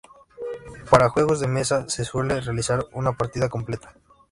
[0.89, 3.93] Para juegos de mesa se suele realizar una partida completa.